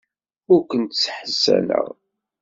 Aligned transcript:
Ur 0.53 0.61
kent-sseḥzaneɣ. 0.69 1.85